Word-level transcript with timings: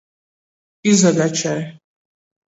Izalečei. 0.91 1.59